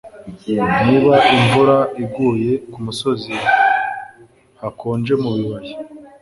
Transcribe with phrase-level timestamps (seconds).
[0.85, 3.33] niba imvura iguye kumusozi,
[4.61, 5.73] hakonje mubibaya